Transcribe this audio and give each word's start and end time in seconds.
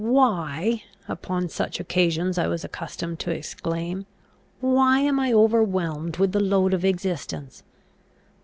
"Why," 0.03 0.81
upon 1.07 1.49
such 1.49 1.79
occasions 1.79 2.39
I 2.39 2.47
was 2.47 2.63
accustomed 2.63 3.19
to 3.19 3.29
exclaim, 3.29 4.07
"why 4.59 4.97
am 5.01 5.19
I 5.19 5.31
overwhelmed 5.31 6.17
with 6.17 6.31
the 6.31 6.39
load 6.39 6.73
of 6.73 6.83
existence? 6.83 7.61